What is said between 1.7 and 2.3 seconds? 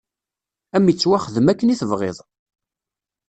i tebɣiḍ!